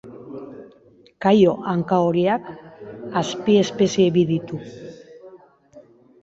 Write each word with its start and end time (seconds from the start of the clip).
Kaio 1.25 1.51
hankahoriak 1.71 2.47
azpiespezie 3.21 4.09
bi 4.17 4.25
ditu. 4.33 4.61